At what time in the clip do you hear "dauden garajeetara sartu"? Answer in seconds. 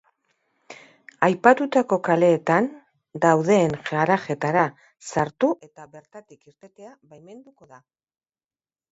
3.25-5.49